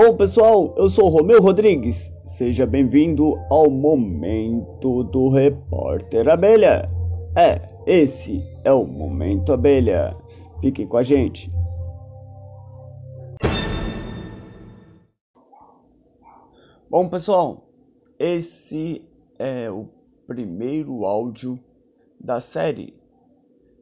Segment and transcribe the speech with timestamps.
[0.00, 1.96] Bom, pessoal, eu sou Romeu Rodrigues.
[2.24, 6.88] Seja bem-vindo ao Momento do Repórter Abelha.
[7.36, 10.16] É, esse é o Momento Abelha.
[10.60, 11.50] Fiquem com a gente.
[16.88, 17.68] Bom, pessoal,
[18.20, 19.04] esse
[19.36, 19.88] é o
[20.28, 21.58] primeiro áudio
[22.20, 22.94] da série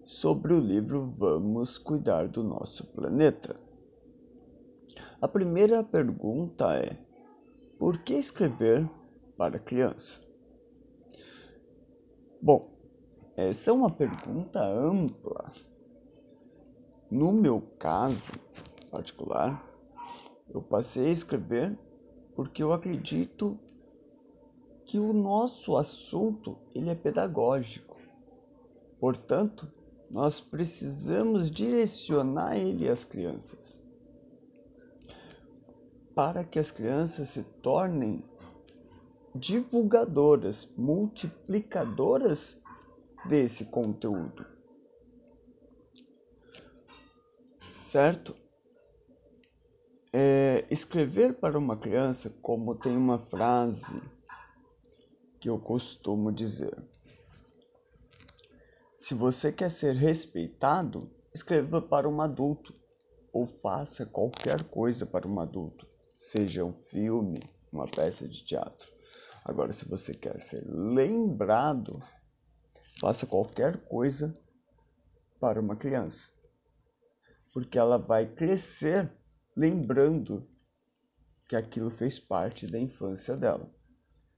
[0.06, 3.65] sobre o livro Vamos Cuidar do Nosso Planeta.
[5.18, 6.98] A primeira pergunta é:
[7.78, 8.86] por que escrever
[9.34, 10.20] para criança?
[12.40, 12.70] Bom,
[13.34, 15.52] essa é uma pergunta ampla.
[17.10, 18.30] No meu caso
[18.90, 19.64] particular,
[20.50, 21.78] eu passei a escrever
[22.34, 23.58] porque eu acredito
[24.84, 27.96] que o nosso assunto ele é pedagógico.
[29.00, 29.66] Portanto,
[30.10, 33.85] nós precisamos direcionar ele às crianças
[36.16, 38.24] para que as crianças se tornem
[39.34, 42.58] divulgadoras, multiplicadoras
[43.26, 44.46] desse conteúdo.
[47.76, 48.34] Certo?
[50.10, 54.00] É, escrever para uma criança, como tem uma frase
[55.38, 56.82] que eu costumo dizer.
[58.96, 62.72] Se você quer ser respeitado, escreva para um adulto
[63.30, 67.40] ou faça qualquer coisa para um adulto seja um filme,
[67.72, 68.92] uma peça de teatro.
[69.44, 72.02] Agora, se você quer ser lembrado,
[73.00, 74.36] faça qualquer coisa
[75.38, 76.28] para uma criança,
[77.52, 79.10] porque ela vai crescer
[79.56, 80.46] lembrando
[81.48, 83.70] que aquilo fez parte da infância dela.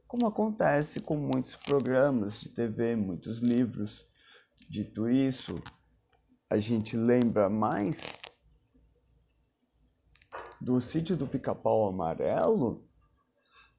[0.06, 4.06] Como acontece com muitos programas de TV, muitos livros.
[4.69, 5.55] Dito isso,
[6.51, 8.01] a gente lembra mais
[10.61, 12.84] do Sítio do Pica-Pau Amarelo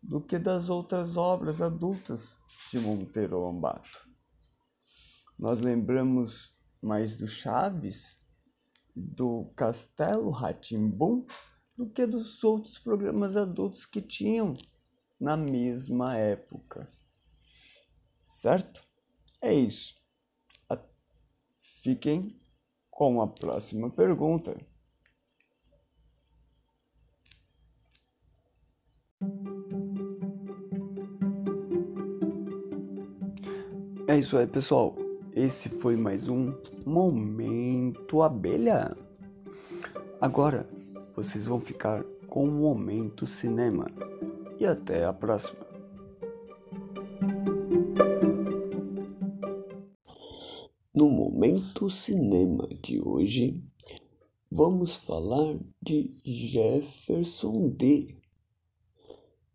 [0.02, 2.38] do que das outras obras adultas
[2.70, 4.08] de Monteiro Lobato.
[5.38, 8.18] Nós lembramos mais do Chaves,
[8.96, 11.26] do Castelo Ratimbum,
[11.78, 14.54] do que dos outros programas adultos que tinham
[15.20, 16.90] na mesma época.
[18.22, 18.82] Certo?
[19.42, 20.00] É isso.
[21.82, 22.28] Fiquem
[22.92, 24.56] com a próxima pergunta.
[34.10, 34.96] É isso aí, pessoal.
[35.36, 36.52] Esse foi mais um
[36.84, 38.98] Momento Abelha.
[40.20, 40.68] Agora
[41.16, 43.86] vocês vão ficar com o Momento Cinema.
[44.60, 45.60] E até a próxima.
[50.92, 53.64] No Momento Cinema de hoje,
[54.50, 58.18] vamos falar de Jefferson D.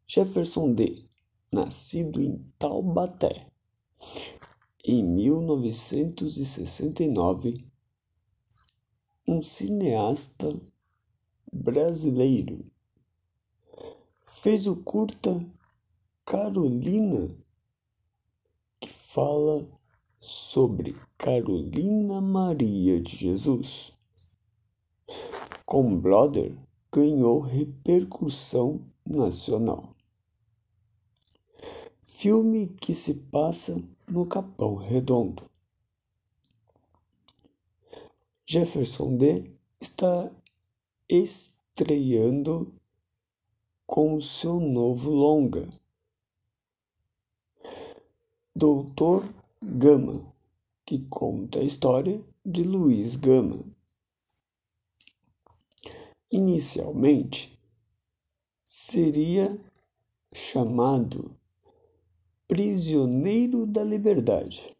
[0.06, 1.09] Jefferson D,
[1.50, 3.53] nascido em Taubaté
[4.87, 7.67] em 1969,
[9.27, 10.55] um cineasta
[11.50, 12.71] brasileiro
[14.27, 15.43] fez o curta
[16.23, 17.34] Carolina,
[18.78, 19.67] que fala
[20.21, 23.91] sobre Carolina Maria de Jesus.
[25.65, 26.55] Com Brother
[26.93, 29.94] ganhou repercussão nacional.
[32.16, 33.76] Filme que se passa
[34.08, 35.50] no Capão Redondo.
[38.47, 40.30] Jefferson D está
[41.08, 42.72] estreando
[43.84, 45.69] com seu novo longa,
[48.54, 49.28] Doutor
[49.60, 50.32] Gama,
[50.86, 53.60] que conta a história de Luiz Gama.
[56.31, 57.58] Inicialmente,
[58.64, 59.60] seria
[60.32, 61.44] chamado
[62.47, 64.77] Prisioneiro da Liberdade.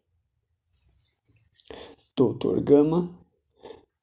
[2.15, 3.09] Doutor Gama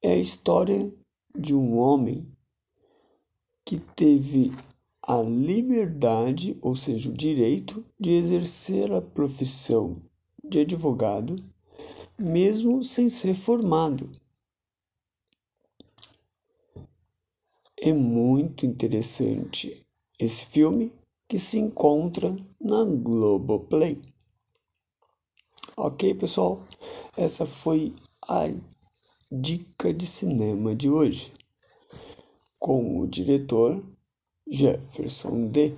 [0.03, 0.93] é a história
[1.33, 2.27] de um homem
[3.63, 4.51] que teve
[5.01, 10.01] a liberdade, ou seja, o direito de exercer a profissão
[10.43, 11.41] de advogado,
[12.19, 14.11] mesmo sem ser formado.
[17.77, 19.87] É muito interessante
[20.19, 20.91] esse filme
[21.33, 22.29] que se encontra
[22.61, 23.99] na Globoplay.
[25.75, 26.61] Ok, pessoal?
[27.17, 27.91] Essa foi
[28.29, 28.43] a
[29.31, 31.33] dica de cinema de hoje
[32.59, 33.83] com o diretor
[34.47, 35.73] Jefferson D.